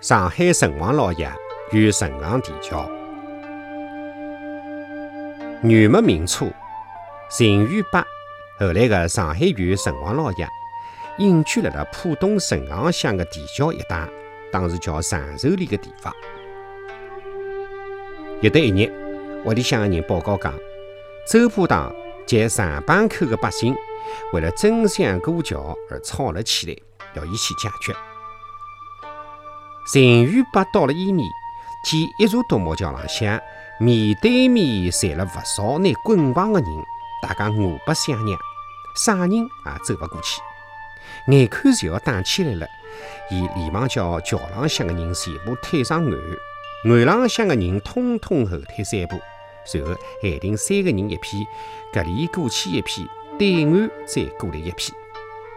[0.00, 1.30] 上海城隍老爷
[1.70, 2.86] 与城隍地窖。
[5.62, 6.50] 元末明初，
[7.30, 8.04] 秦元伯
[8.58, 10.46] 后来的上海县城隍老爷
[11.18, 14.08] 隐居辣辣浦东城隍乡的地窖一带，
[14.50, 16.12] 当时叫长寿里的地方。
[18.40, 18.92] 有得一日，
[19.44, 20.52] 屋里向的人报告讲，
[21.28, 21.94] 周浦塘
[22.26, 23.72] 及上浜口的百姓
[24.32, 26.76] 为了争相过桥而吵了起来，
[27.14, 27.94] 要伊去解决。
[29.86, 31.28] 秦元伯到了伊面，
[31.84, 33.40] 见一座独木桥浪向
[33.80, 36.84] 面对面站了不少拿棍棒的人，
[37.22, 38.38] 大家互不相让，
[38.96, 40.40] 啥人也走不过去。
[41.26, 42.66] 眼看就要打起来了，
[43.30, 46.12] 伊连忙叫桥浪向的人全部退上岸。
[46.84, 49.20] 岸浪向的人通通后退三步，
[49.64, 51.44] 随后限定三个人一批，
[51.92, 53.06] 隔离过去一批，
[53.38, 54.92] 对岸再过来一批，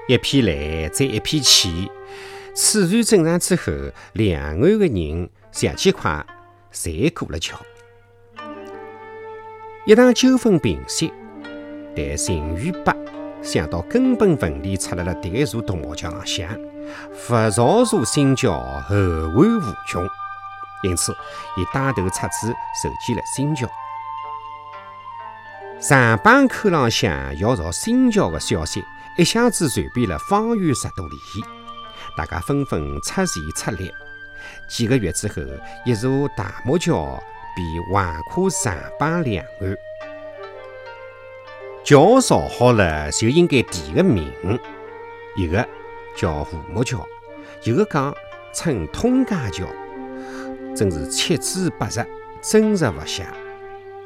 [0.08, 1.92] 一批来再一批去。
[2.54, 3.72] 此船正常之后，
[4.14, 6.26] 两岸的人相起快，
[6.74, 7.58] 侪过了桥。
[9.86, 11.14] 一场纠纷平息，
[11.96, 12.96] 但秦玉伯
[13.44, 16.50] 想到根本问题出辣了迭一座独木桥浪向，
[17.28, 18.52] 不造座新桥
[18.82, 20.08] 后患无穷。
[20.84, 21.12] 因此，
[21.58, 23.68] 伊带头出资筹建了新桥。
[25.80, 28.84] 上浜口浪向要造新桥的消息
[29.18, 31.16] 一下子传遍了方圆十多里，
[32.18, 33.92] 大家纷纷出钱出力。
[34.68, 35.36] 几个月之后，
[35.86, 37.22] 一座大木桥
[37.56, 39.76] 便横跨上浜两岸。
[41.84, 44.34] 桥造好了，就应该提个名，
[45.36, 45.68] 一个
[46.18, 47.06] 叫吴木桥，
[47.64, 48.14] 有个讲
[48.54, 49.66] 称通街桥。
[50.76, 52.06] 真是七嘴八舌，
[52.42, 53.34] 真实不假。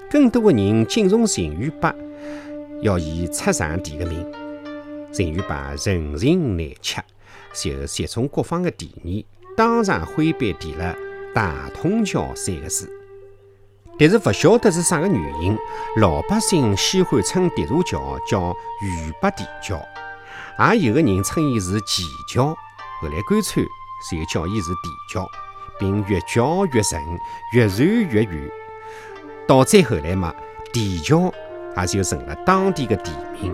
[0.09, 1.93] 更多的人敬重秦玉伯，
[2.81, 4.25] 要伊出上地的名。
[5.11, 7.03] 秦玉伯人情难却，
[7.53, 9.23] 就集中各方的提议，
[9.55, 10.95] 当场挥笔提了
[11.33, 12.91] “大通桥”三个字。
[13.99, 15.55] 但是不晓得是啥个原因，
[15.97, 19.79] 老百姓喜欢称迭座桥叫“玉伯地桥”，
[20.73, 22.55] 也有个人称伊是“奇桥”，
[23.01, 23.63] 后来干脆
[24.09, 25.29] 就叫伊是“地桥”。
[25.79, 27.01] 并越叫越深，
[27.53, 28.51] 越传越远，
[29.49, 30.31] 到再后来嘛，
[30.71, 31.33] 地桥
[31.75, 33.09] 也就成了当地的地
[33.41, 33.51] 名。